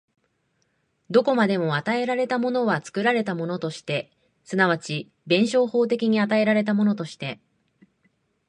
[1.11, 4.09] どこまでも与えられたものは作られたものとして、
[4.43, 7.39] 即ち弁証法的に与えられたものとして、